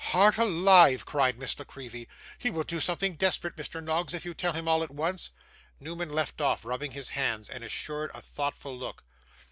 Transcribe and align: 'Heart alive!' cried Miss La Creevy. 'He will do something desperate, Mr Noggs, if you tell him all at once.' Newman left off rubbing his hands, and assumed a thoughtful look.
'Heart 0.03 0.39
alive!' 0.39 1.05
cried 1.05 1.37
Miss 1.37 1.59
La 1.59 1.63
Creevy. 1.65 2.07
'He 2.39 2.49
will 2.49 2.63
do 2.63 2.79
something 2.79 3.17
desperate, 3.17 3.55
Mr 3.55 3.83
Noggs, 3.83 4.15
if 4.15 4.25
you 4.25 4.33
tell 4.33 4.53
him 4.53 4.67
all 4.67 4.81
at 4.81 4.89
once.' 4.89 5.29
Newman 5.79 6.09
left 6.09 6.41
off 6.41 6.65
rubbing 6.65 6.93
his 6.93 7.11
hands, 7.11 7.47
and 7.47 7.63
assumed 7.63 8.09
a 8.15 8.19
thoughtful 8.19 8.75
look. 8.75 9.03